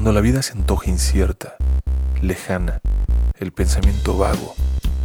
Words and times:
Cuando 0.00 0.14
la 0.14 0.22
vida 0.22 0.40
se 0.40 0.54
antoja 0.54 0.88
incierta, 0.88 1.56
lejana, 2.22 2.80
el 3.38 3.52
pensamiento 3.52 4.16
vago 4.16 4.54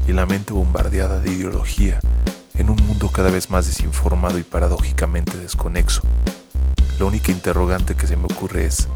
y 0.07 0.13
la 0.13 0.25
mente 0.25 0.53
bombardeada 0.53 1.19
de 1.19 1.33
ideología 1.33 1.99
en 2.53 2.69
un 2.69 2.77
mundo 2.87 3.11
cada 3.11 3.29
vez 3.29 3.49
más 3.49 3.67
desinformado 3.67 4.39
y 4.39 4.43
paradójicamente 4.43 5.37
desconexo, 5.37 6.01
la 6.97 7.07
única 7.07 7.33
interrogante 7.33 7.95
que 7.95 8.07
se 8.07 8.15
me 8.15 8.23
ocurre 8.23 8.67
es, 8.67 8.87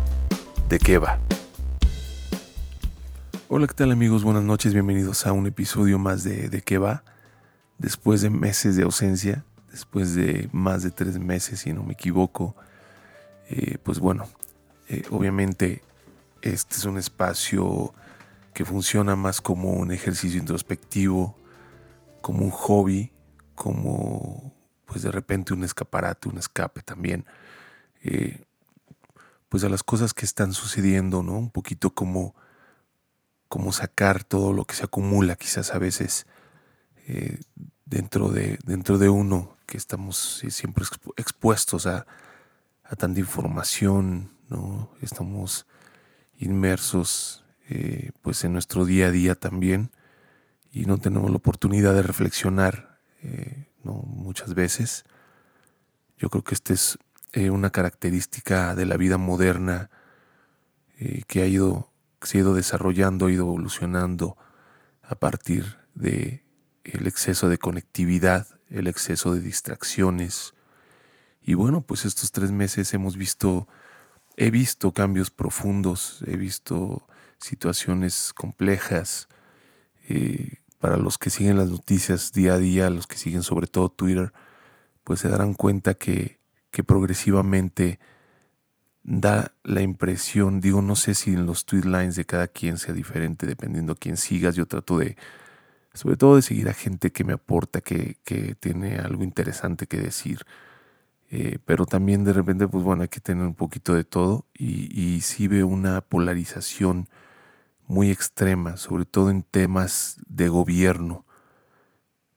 ¿de 0.70 0.80
qué 0.80 1.00
va? 1.00 1.20
Hola, 3.50 3.68
¿qué 3.68 3.73
tal 3.73 3.91
amigos? 3.91 4.23
Buenas 4.23 4.43
noches, 4.43 4.71
bienvenidos 4.71 5.27
a 5.27 5.34
un 5.34 5.47
episodio 5.47 6.00
más 6.00 6.23
de 6.23 6.47
¿De 6.47 6.61
qué 6.61 6.77
va? 6.77 7.04
Después 7.77 8.21
de 8.21 8.29
meses 8.29 8.77
de 8.77 8.84
ausencia, 8.84 9.43
después 9.70 10.16
de 10.16 10.47
más 10.54 10.81
de 10.81 10.91
tres 10.91 11.20
meses, 11.20 11.59
si 11.59 11.73
no 11.73 11.84
me 11.84 11.91
equivoco, 11.91 12.55
eh, 13.50 13.79
pues 13.84 14.00
bueno, 14.00 14.29
eh, 14.89 15.04
obviamente 15.11 15.84
este 16.42 16.75
es 16.75 16.86
un 16.86 16.97
espacio 16.97 17.93
que 18.54 18.66
funciona 18.66 19.16
más 19.16 19.39
como 19.39 19.71
un 19.74 19.92
ejercicio 19.92 20.39
introspectivo, 20.39 21.38
como 22.21 22.43
un 22.43 22.52
hobby, 22.52 23.11
como 23.54 24.54
pues 24.86 25.04
de 25.04 25.11
repente 25.11 25.54
un 25.54 25.64
escaparate, 25.64 26.28
un 26.28 26.39
escape 26.39 26.82
también, 26.82 27.25
eh, 28.04 28.44
pues 29.47 29.64
a 29.64 29.70
las 29.70 29.83
cosas 29.83 30.16
que 30.16 30.25
están 30.25 30.54
sucediendo, 30.54 31.21
¿no? 31.21 31.38
Un 31.38 31.52
poquito 31.52 31.92
como, 31.92 32.33
como 33.47 33.72
sacar 33.72 34.23
todo 34.23 34.53
lo 34.53 34.66
que 34.66 34.75
se 34.75 34.86
acumula 34.86 35.36
quizás 35.36 35.73
a 35.75 35.78
veces 35.78 36.25
eh, 37.08 37.39
dentro, 37.86 38.30
de, 38.30 38.58
dentro 38.66 38.97
de 38.97 39.09
uno, 39.09 39.56
que 39.67 39.78
estamos 39.78 40.44
siempre 40.50 40.83
expuestos 41.17 41.86
a, 41.86 42.08
a 42.83 42.95
tanta 42.95 43.19
información, 43.19 44.31
¿no? 44.50 44.89
Estamos 45.02 45.66
inmersos 46.38 47.45
eh, 47.69 48.11
pues 48.22 48.44
en 48.44 48.53
nuestro 48.53 48.86
día 48.86 49.08
a 49.08 49.11
día 49.11 49.36
también 49.36 49.91
y 50.72 50.86
no 50.86 50.97
tenemos 50.97 51.30
la 51.30 51.38
oportunidad 51.38 51.94
de 51.94 52.02
reflexionar 52.02 53.00
eh, 53.22 53.67
muchas 53.83 54.53
veces. 54.53 55.06
Yo 56.17 56.30
creo 56.30 56.44
que 56.44 56.56
esta 56.56 56.73
es 56.73 56.97
eh, 57.33 57.50
una 57.50 57.69
característica 57.69 58.75
de 58.75 58.86
la 58.86 58.97
vida 58.97 59.17
moderna 59.17 59.89
que 61.28 61.41
ha 61.41 61.45
ido, 61.45 61.94
se 62.22 62.38
ha 62.38 62.41
ido 62.41 62.53
desarrollando, 62.53 63.28
ha 63.28 63.31
ido 63.31 63.45
evolucionando 63.45 64.36
a 65.02 65.16
partir 65.16 65.78
de 65.95 66.44
el 66.84 67.08
exceso 67.08 67.47
de 67.47 67.58
conectividad, 67.58 68.47
el 68.69 68.88
exceso 68.88 69.34
de 69.34 69.39
distracciones. 69.39 70.53
Y 71.41 71.53
bueno, 71.53 71.80
pues 71.81 72.03
estos 72.03 72.34
tres 72.34 72.52
meses 72.52 72.94
hemos 72.94 73.16
visto 73.16 73.69
He 74.41 74.51
visto 74.51 74.93
cambios 74.93 75.31
profundos, 75.31 76.23
he 76.25 76.37
visto 76.37 77.05
situaciones 77.39 78.31
complejas. 78.33 79.27
Eh, 80.07 80.59
para 80.79 80.95
los 80.95 81.17
que 81.17 81.29
siguen 81.29 81.57
las 81.57 81.69
noticias 81.69 82.31
día 82.31 82.53
a 82.53 82.57
día, 82.57 82.89
los 82.89 83.05
que 83.05 83.17
siguen 83.17 83.43
sobre 83.43 83.67
todo 83.67 83.89
Twitter, 83.89 84.31
pues 85.03 85.19
se 85.19 85.27
darán 85.27 85.55
cuenta 85.55 85.93
que, 85.93 86.39
que 86.71 86.85
progresivamente 86.85 87.99
da 89.03 89.51
la 89.65 89.81
impresión, 89.81 90.61
digo, 90.61 90.81
no 90.81 90.95
sé 90.95 91.15
si 91.15 91.31
en 91.33 91.45
los 91.45 91.65
tweet 91.65 91.83
lines 91.83 92.15
de 92.15 92.23
cada 92.23 92.47
quien 92.47 92.77
sea 92.77 92.93
diferente, 92.93 93.45
dependiendo 93.45 93.91
a 93.91 93.97
quién 93.97 94.15
sigas, 94.15 94.55
yo 94.55 94.67
trato 94.67 94.99
de, 94.99 95.17
sobre 95.93 96.15
todo 96.15 96.37
de 96.37 96.43
seguir 96.43 96.69
a 96.69 96.73
gente 96.73 97.11
que 97.11 97.25
me 97.25 97.33
aporta, 97.33 97.81
que, 97.81 98.15
que 98.23 98.55
tiene 98.55 98.99
algo 98.99 99.25
interesante 99.25 99.85
que 99.85 99.97
decir. 99.97 100.45
Eh, 101.31 101.59
pero 101.63 101.85
también 101.85 102.23
de 102.23 102.33
repente, 102.33 102.67
pues 102.67 102.83
bueno, 102.83 103.03
hay 103.03 103.08
que 103.08 103.19
tener 103.19 103.45
un 103.45 103.53
poquito 103.53 103.94
de 103.94 104.03
todo 104.03 104.45
y, 104.53 105.22
sí 105.22 105.47
veo 105.47 105.67
una 105.67 106.02
polarización 106.02 107.08
muy 107.88 108.09
extrema, 108.11 108.77
sobre 108.77 109.05
todo 109.05 109.29
en 109.29 109.44
temas 109.44 110.17
de 110.28 110.50
gobierno, 110.50 111.25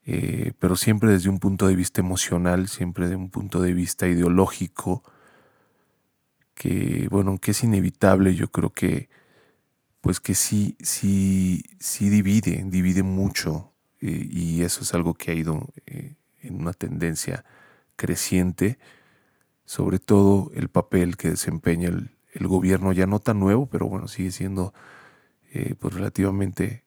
eh, 0.04 0.52
pero 0.58 0.76
siempre 0.76 1.10
desde 1.10 1.30
un 1.30 1.38
punto 1.38 1.68
de 1.68 1.76
vista 1.76 2.00
emocional, 2.00 2.68
siempre 2.68 3.06
desde 3.06 3.16
un 3.16 3.30
punto 3.30 3.62
de 3.62 3.72
vista 3.72 4.08
ideológico, 4.08 5.02
que 6.54 7.08
bueno, 7.10 7.38
que 7.38 7.52
es 7.52 7.64
inevitable, 7.64 8.34
yo 8.34 8.48
creo 8.48 8.70
que 8.70 9.08
pues 10.02 10.20
que 10.20 10.34
sí, 10.34 10.76
sí, 10.80 11.62
sí 11.78 12.10
divide, 12.10 12.62
divide 12.66 13.02
mucho 13.02 13.72
eh, 14.00 14.26
y 14.30 14.62
eso 14.62 14.82
es 14.82 14.94
algo 14.94 15.14
que 15.14 15.30
ha 15.30 15.34
ido 15.34 15.68
en 15.86 16.60
una 16.60 16.72
tendencia 16.72 17.44
creciente, 18.02 18.80
sobre 19.64 20.00
todo 20.00 20.50
el 20.56 20.68
papel 20.68 21.16
que 21.16 21.30
desempeña 21.30 21.88
el, 21.88 22.10
gobierno, 22.48 22.92
ya 22.92 23.06
no 23.06 23.20
tan 23.20 23.38
nuevo, 23.38 23.66
pero 23.66 23.86
bueno, 23.86 24.08
sigue 24.08 24.32
siendo 24.32 24.74
eh, 25.52 25.76
pues 25.78 25.94
relativamente, 25.94 26.82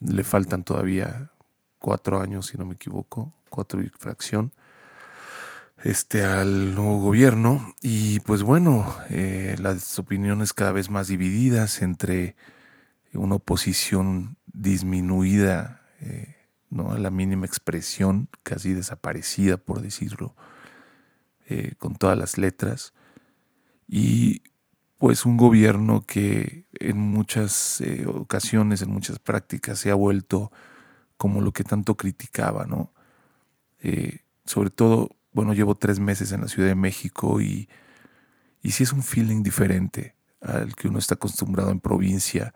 le 0.00 0.24
faltan 0.24 0.64
todavía 0.64 1.30
cuatro 1.78 2.20
años, 2.20 2.46
si 2.46 2.58
no 2.58 2.64
me 2.64 2.74
equivoco, 2.74 3.32
cuatro 3.50 3.80
y 3.82 3.88
fracción, 3.90 4.50
este, 5.84 6.24
al 6.24 6.74
nuevo 6.74 6.98
gobierno. 6.98 7.76
Y 7.80 8.18
pues 8.20 8.42
bueno, 8.42 8.92
eh, 9.10 9.54
las 9.60 9.96
opiniones 10.00 10.52
cada 10.52 10.72
vez 10.72 10.90
más 10.90 11.06
divididas 11.06 11.82
entre 11.82 12.34
una 13.12 13.36
oposición 13.36 14.38
disminuida. 14.46 15.82
Eh, 16.00 16.37
¿no? 16.70 16.92
a 16.92 16.98
la 16.98 17.10
mínima 17.10 17.46
expresión, 17.46 18.28
casi 18.42 18.74
desaparecida, 18.74 19.56
por 19.56 19.80
decirlo, 19.80 20.34
eh, 21.48 21.74
con 21.78 21.96
todas 21.96 22.18
las 22.18 22.38
letras. 22.38 22.92
Y 23.86 24.42
pues 24.98 25.24
un 25.24 25.36
gobierno 25.36 26.02
que 26.02 26.66
en 26.72 26.98
muchas 26.98 27.80
eh, 27.80 28.04
ocasiones, 28.06 28.82
en 28.82 28.90
muchas 28.90 29.18
prácticas, 29.18 29.78
se 29.78 29.90
ha 29.90 29.94
vuelto 29.94 30.52
como 31.16 31.40
lo 31.40 31.52
que 31.52 31.64
tanto 31.64 31.96
criticaba, 31.96 32.66
¿no? 32.66 32.92
Eh, 33.80 34.20
sobre 34.44 34.70
todo, 34.70 35.16
bueno, 35.32 35.54
llevo 35.54 35.76
tres 35.76 36.00
meses 36.00 36.32
en 36.32 36.40
la 36.40 36.48
Ciudad 36.48 36.68
de 36.68 36.74
México 36.74 37.40
y, 37.40 37.68
y 38.62 38.72
sí 38.72 38.82
es 38.84 38.92
un 38.92 39.02
feeling 39.02 39.42
diferente 39.42 40.16
al 40.40 40.74
que 40.74 40.88
uno 40.88 40.98
está 40.98 41.14
acostumbrado 41.14 41.70
en 41.70 41.80
provincia. 41.80 42.54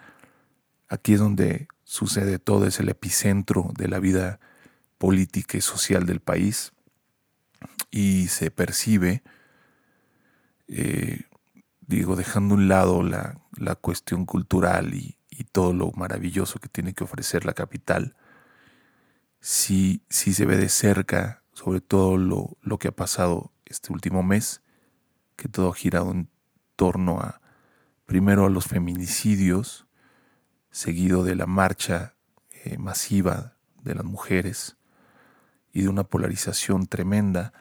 Aquí 0.93 1.15
es 1.15 1.21
donde 1.21 1.69
sucede 1.85 2.39
todo, 2.39 2.67
es 2.67 2.79
el 2.79 2.91
epicentro 2.91 3.73
de 3.79 3.89
la 3.89 3.99
vida 3.99 4.41
política 4.99 5.57
y 5.57 5.63
social 5.63 6.05
del 6.05 6.21
país. 6.21 6.75
Y 7.91 8.29
se 8.29 8.51
percibe, 8.51 9.23
eh, 10.69 11.23
digo, 11.81 12.15
dejando 12.15 12.55
a 12.55 12.59
un 12.59 12.69
lado 12.69 13.03
la, 13.03 13.39
cuestión 13.77 14.27
cultural 14.27 14.93
y, 14.93 15.17
todo 15.51 15.73
lo 15.73 15.91
maravilloso 15.93 16.61
que 16.61 16.69
tiene 16.69 16.93
que 16.93 17.05
ofrecer 17.05 17.47
la 17.47 17.55
capital, 17.55 18.15
sí, 19.41 20.03
sí 20.09 20.35
se 20.35 20.45
ve 20.47 20.57
de 20.57 20.69
cerca, 20.69 21.43
sobre 21.53 21.81
todo 21.81 22.17
lo, 22.17 22.59
lo 22.61 22.79
que 22.79 22.89
ha 22.89 22.93
pasado 22.93 23.51
este 23.65 23.93
último 23.93 24.23
mes, 24.23 24.61
que 25.37 25.49
todo 25.49 25.71
ha 25.71 25.75
girado 25.75 26.11
en 26.13 26.29
torno 26.77 27.19
a, 27.19 27.41
primero 28.07 28.47
a 28.47 28.51
los 28.51 28.67
feminicidios, 28.67 29.87
seguido 30.73 31.23
de 31.23 31.37
la 31.37 31.47
marcha 31.47 32.15
eh, 32.65 32.79
masiva 32.79 33.57
de 33.85 33.95
las 33.95 34.05
mujeres 34.05 34.77
y 35.73 35.83
de 35.83 35.89
una 35.89 36.05
polarización 36.05 36.87
tremenda, 36.87 37.53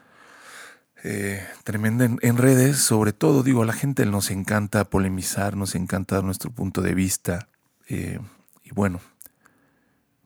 eh, 1.04 1.46
tremenda 1.62 2.04
en, 2.04 2.36
redes, 2.36 2.78
sobre 2.78 3.12
todo, 3.12 3.42
digo, 3.42 3.62
a 3.62 3.66
la 3.66 3.72
gente 3.74 4.06
nos 4.06 4.30
encanta 4.30 4.88
polemizar, 4.88 5.56
nos 5.56 5.74
encanta 5.74 6.16
dar 6.16 6.24
nuestro 6.24 6.50
punto 6.50 6.80
de 6.80 6.94
vista, 6.94 7.48
eh, 7.88 8.18
y 8.64 8.70
bueno, 8.70 9.00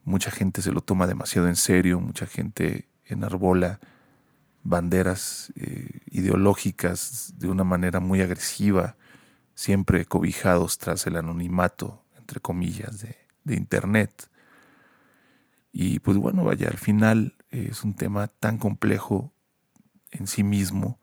mucha 0.04 0.30
gente 0.30 0.62
se 0.62 0.72
lo 0.72 0.80
toma 0.80 1.06
demasiado 1.06 1.48
en 1.48 1.56
serio, 1.56 2.00
mucha 2.00 2.26
gente 2.26 2.88
enarbola 3.04 3.80
banderas 4.62 5.52
ideológicas 6.10 7.34
de 7.38 7.48
una 7.48 7.62
manera 7.62 8.00
muy 8.00 8.20
agresiva, 8.20 8.96
siempre 9.54 10.04
cobijados 10.04 10.78
tras 10.78 11.06
el 11.06 11.16
anonimato 11.16 12.05
entre 12.26 12.40
comillas, 12.40 12.98
de, 12.98 13.54
Internet. 13.54 14.28
Y 15.70 16.00
pues 16.00 16.16
bueno, 16.16 16.42
vaya, 16.42 16.66
al 16.66 16.78
final 16.78 17.36
es 17.50 17.84
un 17.84 17.94
tema 17.94 18.26
tan 18.26 18.58
complejo 18.58 19.32
en 20.10 20.26
sí 20.26 20.42
mismo 20.42 20.98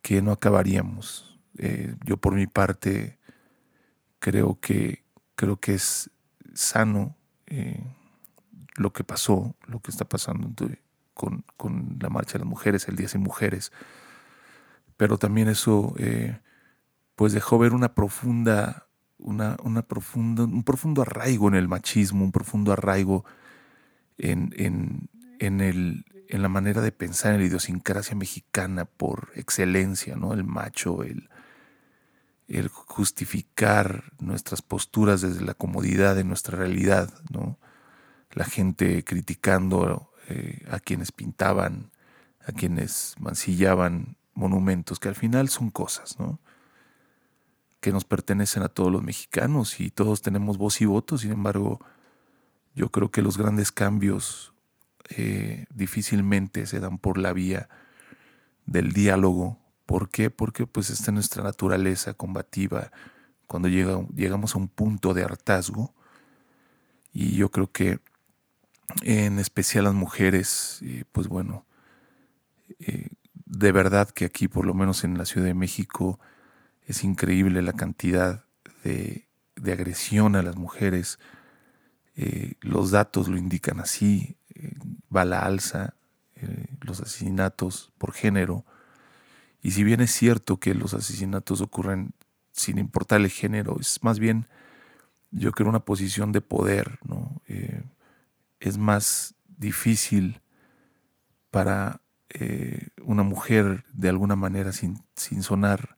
que 0.00 0.22
no 0.22 0.32
acabaríamos. 0.32 1.38
Eh, 1.58 1.94
yo 2.06 2.16
por 2.16 2.34
mi 2.34 2.46
parte 2.46 3.18
creo 4.20 4.58
que, 4.58 5.04
creo 5.34 5.60
que 5.60 5.74
es 5.74 6.10
sano 6.54 7.14
eh, 7.46 7.84
lo 8.76 8.94
que 8.94 9.04
pasó, 9.04 9.54
lo 9.66 9.80
que 9.80 9.90
está 9.90 10.06
pasando 10.06 10.48
con, 11.12 11.44
la 12.00 12.08
marcha 12.08 12.34
de 12.34 12.38
las 12.38 12.48
mujeres, 12.48 12.88
el 12.88 12.96
Día 12.96 13.08
Sin 13.08 13.20
Mujeres, 13.20 13.70
pero 14.96 15.18
también 15.18 15.48
eso 15.48 15.94
eh, 15.98 16.40
pues 17.16 17.34
dejó 17.34 17.58
ver 17.58 17.74
una 17.74 17.94
profunda 17.94 18.87
una, 19.18 19.56
una 19.62 19.84
un 20.14 20.62
profundo 20.64 21.02
arraigo 21.02 21.48
en 21.48 21.54
el 21.54 21.68
machismo, 21.68 22.24
un 22.24 22.32
profundo 22.32 22.72
arraigo 22.72 23.24
en, 24.16 24.52
en, 24.56 25.08
en, 25.38 25.60
el, 25.60 26.04
en 26.28 26.42
la 26.42 26.48
manera 26.48 26.80
de 26.80 26.92
pensar 26.92 27.34
en 27.34 27.40
la 27.40 27.46
idiosincrasia 27.46 28.16
mexicana 28.16 28.84
por 28.84 29.30
excelencia, 29.34 30.16
¿no? 30.16 30.32
El 30.32 30.44
macho, 30.44 31.02
el, 31.02 31.28
el 32.48 32.68
justificar 32.68 34.12
nuestras 34.18 34.62
posturas 34.62 35.20
desde 35.20 35.44
la 35.44 35.54
comodidad 35.54 36.16
de 36.16 36.24
nuestra 36.24 36.58
realidad, 36.58 37.12
¿no? 37.30 37.58
La 38.32 38.44
gente 38.44 39.04
criticando 39.04 40.10
eh, 40.28 40.64
a 40.70 40.80
quienes 40.80 41.12
pintaban, 41.12 41.90
a 42.46 42.52
quienes 42.52 43.14
mancillaban 43.18 44.16
monumentos, 44.34 44.98
que 44.98 45.08
al 45.08 45.14
final 45.14 45.48
son 45.48 45.70
cosas, 45.70 46.18
¿no? 46.18 46.40
Que 47.80 47.92
nos 47.92 48.04
pertenecen 48.04 48.62
a 48.62 48.68
todos 48.68 48.90
los 48.90 49.02
mexicanos 49.02 49.80
y 49.80 49.90
todos 49.90 50.22
tenemos 50.22 50.58
voz 50.58 50.80
y 50.80 50.84
voto, 50.84 51.16
sin 51.16 51.32
embargo, 51.32 51.80
yo 52.74 52.90
creo 52.90 53.10
que 53.10 53.22
los 53.22 53.38
grandes 53.38 53.72
cambios 53.72 54.52
eh, 55.10 55.66
difícilmente 55.74 56.66
se 56.66 56.80
dan 56.80 56.98
por 56.98 57.18
la 57.18 57.32
vía 57.32 57.68
del 58.66 58.92
diálogo. 58.92 59.58
¿Por 59.86 60.10
qué? 60.10 60.30
Porque 60.30 60.66
pues 60.66 60.90
está 60.90 61.10
en 61.10 61.16
nuestra 61.16 61.42
naturaleza 61.42 62.14
combativa 62.14 62.90
cuando 63.46 63.68
llega, 63.68 64.06
llegamos 64.14 64.54
a 64.54 64.58
un 64.58 64.68
punto 64.68 65.14
de 65.14 65.24
hartazgo. 65.24 65.94
Y 67.12 67.36
yo 67.36 67.50
creo 67.50 67.72
que 67.72 68.00
en 69.02 69.38
especial 69.38 69.84
las 69.84 69.94
mujeres, 69.94 70.82
pues 71.12 71.28
bueno, 71.28 71.66
eh, 72.78 73.08
de 73.34 73.72
verdad 73.72 74.10
que 74.10 74.26
aquí, 74.26 74.48
por 74.48 74.66
lo 74.66 74.74
menos 74.74 75.04
en 75.04 75.16
la 75.18 75.24
Ciudad 75.24 75.46
de 75.46 75.54
México, 75.54 76.20
es 76.88 77.04
increíble 77.04 77.62
la 77.62 77.74
cantidad 77.74 78.44
de, 78.82 79.28
de 79.54 79.72
agresión 79.72 80.34
a 80.34 80.42
las 80.42 80.56
mujeres. 80.56 81.20
los 82.60 82.90
datos 82.90 83.28
lo 83.28 83.38
indican 83.38 83.78
así 83.78 84.38
va 85.14 85.22
a 85.22 85.24
la 85.24 85.40
alza 85.40 85.94
eh, 86.36 86.66
los 86.80 87.00
asesinatos 87.00 87.92
por 87.98 88.12
género. 88.12 88.64
Y 89.62 89.72
si 89.72 89.84
bien 89.84 90.00
es 90.00 90.12
cierto 90.12 90.58
que 90.58 90.74
los 90.74 90.94
asesinatos 90.94 91.60
ocurren 91.60 92.12
sin 92.52 92.78
importar 92.78 93.20
el 93.20 93.30
género, 93.30 93.76
es 93.80 94.02
más 94.02 94.18
bien, 94.18 94.46
yo 95.30 95.52
creo, 95.52 95.68
una 95.68 95.84
posición 95.84 96.32
de 96.32 96.40
poder, 96.40 96.98
¿no? 97.04 97.42
Eh, 97.48 97.82
es 98.60 98.78
más 98.78 99.34
difícil 99.46 100.40
para 101.50 102.00
eh, 102.30 102.88
una 103.02 103.22
mujer, 103.22 103.84
de 103.92 104.08
alguna 104.08 104.36
manera, 104.36 104.72
sin, 104.72 105.02
sin 105.16 105.42
sonar, 105.42 105.96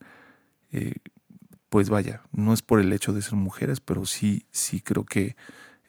pues 1.69 1.89
vaya, 1.89 2.21
no 2.31 2.53
es 2.53 2.61
por 2.61 2.79
el 2.79 2.91
hecho 2.91 3.13
de 3.13 3.21
ser 3.21 3.35
mujeres, 3.35 3.79
pero 3.79 4.05
sí, 4.05 4.45
sí 4.51 4.81
creo 4.81 5.05
que 5.05 5.35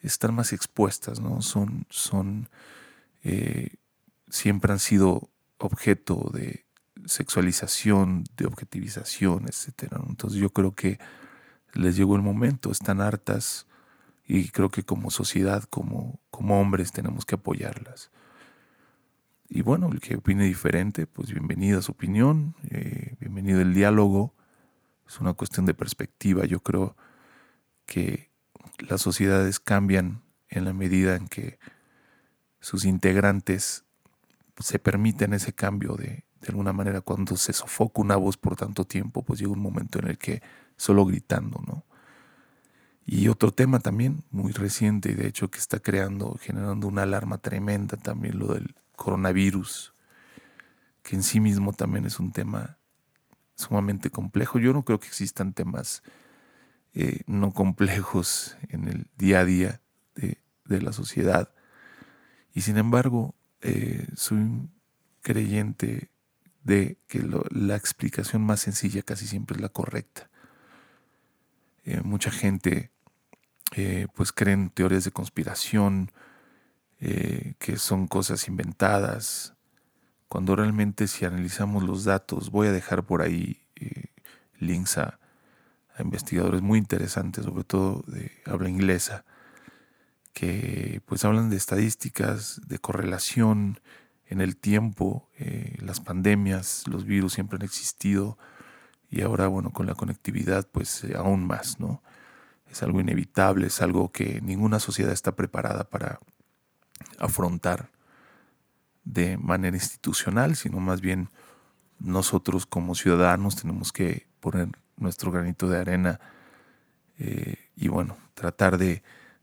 están 0.02 0.34
más 0.34 0.52
expuestas, 0.52 1.20
¿no? 1.20 1.42
Son, 1.42 1.86
son 1.90 2.48
eh, 3.24 3.70
siempre 4.28 4.72
han 4.72 4.78
sido 4.78 5.30
objeto 5.58 6.30
de 6.32 6.66
sexualización, 7.06 8.24
de 8.36 8.46
objetivización, 8.46 9.46
etc. 9.46 9.92
Entonces 10.08 10.40
yo 10.40 10.50
creo 10.50 10.74
que 10.74 10.98
les 11.74 11.96
llegó 11.96 12.16
el 12.16 12.22
momento, 12.22 12.70
están 12.70 13.00
hartas 13.00 13.66
y 14.26 14.48
creo 14.48 14.70
que 14.70 14.82
como 14.82 15.10
sociedad, 15.10 15.64
como, 15.64 16.20
como 16.30 16.60
hombres, 16.60 16.92
tenemos 16.92 17.24
que 17.24 17.34
apoyarlas. 17.34 18.10
Y 19.48 19.62
bueno, 19.62 19.90
el 19.92 20.00
que 20.00 20.16
opine 20.16 20.44
diferente, 20.44 21.06
pues 21.06 21.30
bienvenido 21.30 21.78
a 21.78 21.82
su 21.82 21.92
opinión, 21.92 22.54
eh, 22.70 23.16
bienvenido 23.20 23.60
el 23.60 23.74
diálogo. 23.74 24.34
Es 25.12 25.20
una 25.20 25.34
cuestión 25.34 25.66
de 25.66 25.74
perspectiva. 25.74 26.46
Yo 26.46 26.60
creo 26.60 26.96
que 27.84 28.30
las 28.78 29.02
sociedades 29.02 29.60
cambian 29.60 30.22
en 30.48 30.64
la 30.64 30.72
medida 30.72 31.16
en 31.16 31.28
que 31.28 31.58
sus 32.60 32.86
integrantes 32.86 33.84
se 34.58 34.78
permiten 34.78 35.34
ese 35.34 35.52
cambio 35.52 35.96
de, 35.96 36.24
de 36.40 36.48
alguna 36.48 36.72
manera 36.72 37.02
cuando 37.02 37.36
se 37.36 37.52
sofoca 37.52 38.00
una 38.00 38.16
voz 38.16 38.38
por 38.38 38.56
tanto 38.56 38.86
tiempo, 38.86 39.22
pues 39.22 39.38
llega 39.38 39.52
un 39.52 39.60
momento 39.60 39.98
en 39.98 40.08
el 40.08 40.16
que 40.16 40.40
solo 40.78 41.04
gritando, 41.04 41.60
¿no? 41.66 41.84
Y 43.04 43.28
otro 43.28 43.52
tema 43.52 43.80
también 43.80 44.24
muy 44.30 44.52
reciente 44.52 45.10
y 45.10 45.14
de 45.14 45.26
hecho 45.26 45.50
que 45.50 45.58
está 45.58 45.78
creando, 45.78 46.38
generando 46.40 46.86
una 46.86 47.02
alarma 47.02 47.36
tremenda 47.36 47.98
también 47.98 48.38
lo 48.38 48.54
del 48.54 48.74
coronavirus, 48.96 49.92
que 51.02 51.16
en 51.16 51.22
sí 51.22 51.38
mismo 51.38 51.74
también 51.74 52.06
es 52.06 52.18
un 52.18 52.32
tema 52.32 52.78
sumamente 53.54 54.10
complejo. 54.10 54.58
Yo 54.58 54.72
no 54.72 54.84
creo 54.84 55.00
que 55.00 55.08
existan 55.08 55.52
temas 55.52 56.02
eh, 56.94 57.22
no 57.26 57.52
complejos 57.52 58.56
en 58.68 58.88
el 58.88 59.06
día 59.16 59.40
a 59.40 59.44
día 59.44 59.80
de, 60.14 60.38
de 60.66 60.82
la 60.82 60.92
sociedad 60.92 61.50
y 62.54 62.60
sin 62.60 62.76
embargo, 62.76 63.34
eh, 63.62 64.06
soy 64.14 64.68
creyente 65.22 66.10
de 66.64 66.98
que 67.08 67.26
la 67.50 67.76
explicación 67.76 68.42
más 68.42 68.60
sencilla 68.60 69.02
casi 69.02 69.26
siempre 69.26 69.56
es 69.56 69.62
la 69.62 69.68
correcta. 69.70 70.28
Eh, 71.84 72.00
mucha 72.04 72.30
gente 72.30 72.90
pues 74.14 74.32
cree 74.32 74.52
en 74.52 74.68
teorías 74.68 75.04
de 75.04 75.12
conspiración, 75.12 76.12
que 76.98 77.78
son 77.78 78.06
cosas 78.06 78.46
inventadas, 78.46 79.54
cuando 80.32 80.56
realmente 80.56 81.08
si 81.08 81.26
analizamos 81.26 81.82
los 81.82 82.04
datos, 82.04 82.50
voy 82.50 82.68
a 82.68 82.72
dejar 82.72 83.04
por 83.04 83.20
ahí 83.20 83.60
links 84.58 84.96
a, 84.96 85.20
a 85.94 86.02
investigadores 86.02 86.62
muy 86.62 86.78
interesantes, 86.78 87.44
sobre 87.44 87.64
todo 87.64 88.02
de 88.06 88.32
habla 88.46 88.70
inglesa, 88.70 89.26
que 90.32 91.02
pues 91.04 91.26
hablan 91.26 91.50
de 91.50 91.56
estadísticas, 91.56 92.62
de 92.66 92.78
correlación 92.78 93.80
en 94.24 94.40
el 94.40 94.56
tiempo, 94.56 95.28
eh, 95.38 95.76
las 95.82 96.00
pandemias, 96.00 96.84
los 96.88 97.04
virus 97.04 97.34
siempre 97.34 97.56
han 97.56 97.66
existido 97.66 98.38
y 99.10 99.20
ahora 99.20 99.48
bueno 99.48 99.70
con 99.70 99.84
la 99.84 99.94
conectividad 99.94 100.66
pues 100.66 101.04
eh, 101.04 101.12
aún 101.14 101.46
más, 101.46 101.78
¿no? 101.78 102.02
Es 102.70 102.82
algo 102.82 103.02
inevitable, 103.02 103.66
es 103.66 103.82
algo 103.82 104.10
que 104.10 104.40
ninguna 104.40 104.80
sociedad 104.80 105.12
está 105.12 105.36
preparada 105.36 105.84
para 105.90 106.20
afrontar 107.18 107.91
de 109.04 109.36
manera 109.38 109.76
institucional, 109.76 110.56
sino 110.56 110.80
más 110.80 111.00
bien 111.00 111.28
nosotros 111.98 112.66
como 112.66 112.94
ciudadanos 112.94 113.56
tenemos 113.56 113.92
que 113.92 114.26
poner 114.40 114.68
nuestro 114.96 115.30
granito 115.30 115.68
de 115.68 115.78
arena 115.78 116.20
eh, 117.18 117.56
y 117.76 117.88
bueno, 117.88 118.16
tratar 118.34 118.78
de 118.78 119.02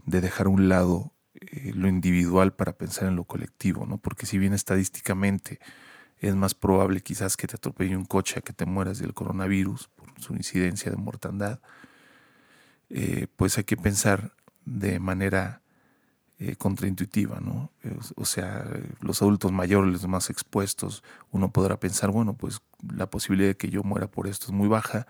de 0.10 0.22
dejar 0.22 0.48
a 0.48 0.50
un 0.50 0.70
lado 0.70 1.14
eh, 1.36 1.72
lo 1.76 1.88
individual 1.88 2.54
para 2.54 2.74
pensar 2.74 3.08
en 3.08 3.16
lo 3.16 3.26
colectivo, 3.26 3.86
¿no? 3.86 3.98
Porque 3.98 4.26
si 4.26 4.38
bien 4.38 4.54
estadísticamente 4.54 5.60
es 6.18 6.36
más 6.36 6.54
probable 6.54 7.02
quizás 7.02 7.38
que 7.38 7.48
te 7.48 7.56
atropelle 7.56 7.96
un 7.96 8.06
coche 8.06 8.40
a 8.40 8.42
que 8.42 8.52
te 8.52 8.66
mueras 8.66 9.00
del 9.00 9.14
coronavirus 9.14 9.88
por 9.90 10.20
su 10.20 10.36
incidencia 10.36 10.92
de 10.92 10.98
mortandad, 10.98 11.62
eh, 12.90 13.28
pues 13.36 13.58
hay 13.58 13.64
que 13.64 13.78
pensar 13.78 14.34
de 14.66 15.00
manera 15.00 15.59
eh, 16.40 16.56
contraintuitiva, 16.56 17.40
¿no? 17.42 17.72
O 18.16 18.26
sea, 18.26 18.66
los 19.02 19.22
adultos 19.22 19.52
mayores, 19.52 19.92
los 19.92 20.08
más 20.08 20.30
expuestos, 20.30 21.04
uno 21.32 21.52
podrá 21.52 21.80
pensar, 21.80 22.12
bueno, 22.12 22.34
pues 22.34 22.62
la 22.96 23.10
posibilidad 23.10 23.50
de 23.50 23.58
que 23.58 23.70
yo 23.70 23.84
muera 23.84 24.08
por 24.10 24.28
esto 24.28 24.46
es 24.48 24.52
muy 24.52 24.68
baja, 24.68 25.06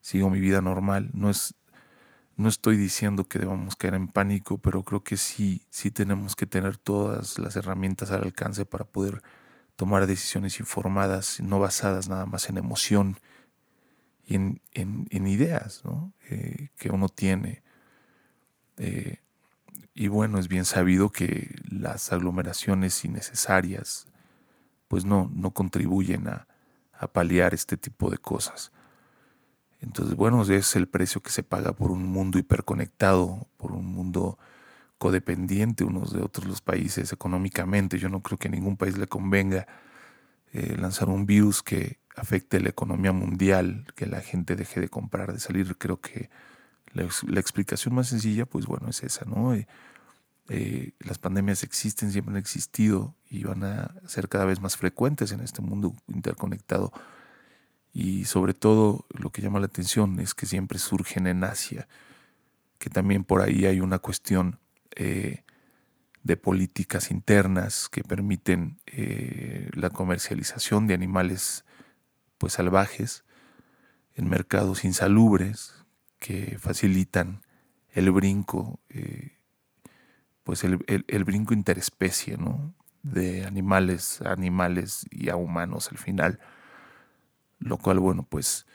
sigo 0.00 0.28
mi 0.28 0.40
vida 0.40 0.60
normal, 0.60 1.10
no 1.14 1.30
es 1.30 1.54
no 2.36 2.48
estoy 2.50 2.76
diciendo 2.76 3.28
que 3.28 3.38
debamos 3.38 3.76
caer 3.76 3.94
en 3.94 4.08
pánico, 4.08 4.58
pero 4.58 4.82
creo 4.82 5.02
que 5.02 5.16
sí, 5.16 5.62
sí 5.70 5.90
tenemos 5.90 6.36
que 6.36 6.46
tener 6.46 6.76
todas 6.76 7.38
las 7.38 7.56
herramientas 7.56 8.10
al 8.10 8.24
alcance 8.24 8.66
para 8.66 8.84
poder 8.84 9.22
tomar 9.74 10.06
decisiones 10.06 10.60
informadas, 10.60 11.40
no 11.40 11.58
basadas 11.60 12.08
nada 12.08 12.26
más 12.26 12.48
en 12.50 12.58
emoción 12.58 13.18
y 14.26 14.34
en, 14.34 14.60
ideas 15.26 15.82
eh, 16.28 16.68
que 16.76 16.90
uno 16.90 17.08
tiene. 17.08 17.62
Eh, 18.76 19.20
y 19.96 20.08
bueno, 20.08 20.38
es 20.38 20.48
bien 20.48 20.66
sabido 20.66 21.10
que 21.10 21.56
las 21.70 22.12
aglomeraciones 22.12 23.02
innecesarias 23.04 24.06
pues 24.88 25.06
no, 25.06 25.30
no 25.34 25.52
contribuyen 25.52 26.28
a, 26.28 26.46
a 26.92 27.08
paliar 27.08 27.54
este 27.54 27.78
tipo 27.78 28.10
de 28.10 28.18
cosas. 28.18 28.72
Entonces, 29.80 30.14
bueno, 30.14 30.42
es 30.42 30.76
el 30.76 30.86
precio 30.86 31.22
que 31.22 31.30
se 31.30 31.42
paga 31.42 31.72
por 31.72 31.90
un 31.90 32.04
mundo 32.04 32.38
hiperconectado, 32.38 33.48
por 33.56 33.72
un 33.72 33.86
mundo 33.86 34.38
codependiente 34.98 35.84
unos 35.84 36.12
de 36.12 36.20
otros 36.20 36.46
los 36.46 36.60
países 36.60 37.12
económicamente. 37.12 37.98
Yo 37.98 38.10
no 38.10 38.22
creo 38.22 38.38
que 38.38 38.48
a 38.48 38.50
ningún 38.50 38.76
país 38.76 38.98
le 38.98 39.06
convenga 39.06 39.66
eh, 40.52 40.76
lanzar 40.78 41.08
un 41.08 41.24
virus 41.24 41.62
que 41.62 42.00
afecte 42.14 42.60
la 42.60 42.68
economía 42.68 43.12
mundial, 43.12 43.86
que 43.94 44.06
la 44.06 44.20
gente 44.20 44.56
deje 44.56 44.80
de 44.80 44.88
comprar, 44.88 45.32
de 45.32 45.40
salir. 45.40 45.76
Creo 45.78 46.00
que 46.02 46.28
la, 46.96 47.40
explicación 47.40 47.94
más 47.94 48.08
sencilla, 48.08 48.46
pues 48.46 48.66
bueno, 48.66 48.88
es 48.88 49.02
esa, 49.02 49.24
¿no? 49.24 49.54
Eh, 49.54 49.66
eh, 50.48 50.92
las 51.00 51.18
pandemias 51.18 51.62
existen, 51.62 52.12
siempre 52.12 52.32
han 52.32 52.38
existido 52.38 53.14
y 53.28 53.44
van 53.44 53.64
a 53.64 53.94
ser 54.06 54.28
cada 54.28 54.44
vez 54.44 54.60
más 54.60 54.76
frecuentes 54.76 55.32
en 55.32 55.40
este 55.40 55.60
mundo 55.60 55.94
interconectado 56.06 56.92
y 57.92 58.26
sobre 58.26 58.54
todo 58.54 59.06
lo 59.10 59.30
que 59.30 59.42
llama 59.42 59.58
la 59.58 59.66
atención 59.66 60.20
es 60.20 60.34
que 60.34 60.46
siempre 60.46 60.78
surgen 60.78 61.26
en 61.26 61.42
Asia, 61.42 61.88
que 62.78 62.90
también 62.90 63.24
por 63.24 63.42
ahí 63.42 63.66
hay 63.66 63.80
una 63.80 63.98
cuestión 63.98 64.60
eh, 64.94 65.42
de 66.22 66.36
políticas 66.36 67.10
internas 67.10 67.88
que 67.88 68.02
permiten 68.02 68.78
la 69.72 69.90
comercialización 69.90 70.86
de 70.86 70.94
animales 70.94 71.64
pues 72.38 72.54
salvajes 72.54 73.24
en 74.14 74.28
mercados 74.28 74.84
insalubres 74.84 75.85
que 76.18 76.58
facilitan 76.58 77.42
el 77.90 78.10
brinco, 78.10 78.80
eh, 78.88 79.38
pues 80.44 80.64
el, 80.64 80.76
brinco 81.24 81.54
interespecie, 81.54 82.36
¿no? 82.36 82.74
De 83.02 83.44
animales 83.44 84.20
a 84.22 84.32
animales 84.32 85.06
y 85.10 85.28
a 85.30 85.36
humanos 85.36 85.88
al 85.90 85.98
final. 85.98 86.40
Lo 87.58 87.78
cual, 87.78 87.98
bueno, 88.00 88.26
pues 88.28 88.66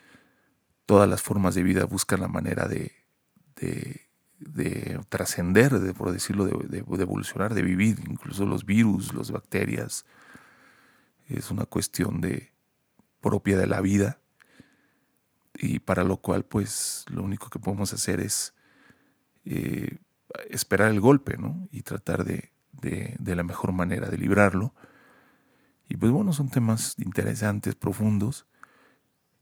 todas 0.86 1.08
las 1.10 1.22
formas 1.22 1.56
de 1.56 1.64
vida 1.64 1.86
buscan 1.86 2.22
la 2.22 2.28
manera 2.28 2.68
de, 2.68 2.92
de, 3.56 4.08
de 4.40 5.00
trascender, 5.10 5.80
de, 5.80 5.94
por 5.94 6.12
decirlo, 6.12 6.46
de, 6.46 6.78
evolucionar, 6.80 7.54
de 7.54 7.62
vivir, 7.62 8.00
incluso 8.10 8.46
los 8.46 8.66
virus, 8.66 9.14
las 9.14 9.32
bacterias. 9.32 10.06
Es 11.28 11.52
una 11.52 11.66
cuestión 11.66 12.22
propia 13.22 13.58
de 13.58 13.68
la 13.68 13.82
vida 13.82 14.21
y 15.62 15.78
para 15.80 16.04
lo 16.04 16.18
cual 16.18 16.44
pues 16.44 17.06
lo 17.08 17.22
único 17.22 17.50
que 17.50 17.60
podemos 17.60 17.94
hacer 17.94 18.20
es 18.20 18.56
eh, 19.46 20.00
esperar 20.50 20.90
el 20.90 21.00
golpe 21.00 21.38
¿no? 21.38 21.68
y 21.72 21.84
tratar 21.84 22.26
de, 22.26 22.52
de, 22.72 23.36
la 23.36 23.44
mejor 23.44 23.72
manera 23.72 24.10
de 24.10 24.18
librarlo. 24.18 24.74
Y 25.88 25.98
pues 25.98 26.12
bueno, 26.12 26.34
son 26.34 26.50
temas 26.50 26.96
interesantes, 26.98 27.76
profundos. 27.76 28.48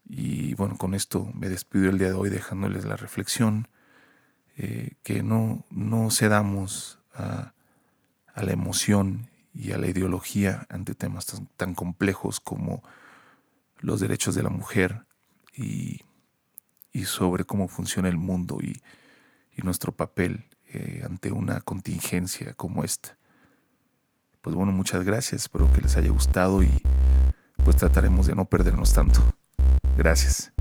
Y 0.03 0.55
bueno, 0.55 0.77
con 0.77 0.93
esto 0.93 1.31
me 1.33 1.47
despido 1.47 1.89
el 1.89 1.97
día 1.97 2.09
de 2.09 2.15
hoy 2.15 2.29
dejándoles 2.29 2.83
la 2.83 2.97
reflexión 2.97 3.69
eh, 4.57 4.95
que 5.03 5.23
no, 5.23 5.65
no 5.69 6.11
cedamos 6.11 6.99
a, 7.13 7.53
a, 8.33 8.43
la 8.43 8.51
emoción 8.51 9.29
y 9.53 9.71
a 9.71 9.77
la 9.77 9.87
ideología 9.87 10.67
ante 10.69 10.95
temas 10.95 11.27
tan, 11.27 11.47
tan 11.55 11.75
complejos 11.75 12.41
como 12.41 12.83
los 13.77 14.01
derechos 14.01 14.35
de 14.35 14.43
la 14.43 14.49
mujer 14.49 15.05
y, 15.55 16.01
y 16.91 17.05
sobre 17.05 17.43
cómo 17.43 17.67
funciona 17.67 18.09
el 18.09 18.17
mundo 18.17 18.57
y, 18.61 18.81
y 19.55 19.61
nuestro 19.61 19.91
papel 19.91 20.45
eh, 20.73 21.01
ante 21.05 21.31
una 21.31 21.61
contingencia 21.61 22.53
como 22.53 22.83
esta. 22.83 23.17
Pues 24.41 24.55
bueno, 24.55 24.71
muchas 24.71 25.03
gracias, 25.03 25.43
espero 25.43 25.71
que 25.73 25.81
les 25.81 25.97
haya 25.97 26.09
gustado 26.09 26.63
y 26.63 26.71
pues 27.63 27.75
trataremos 27.75 28.27
de 28.27 28.35
no 28.35 28.45
perdernos 28.45 28.93
tanto. 28.93 29.21
Gracias. 29.97 30.53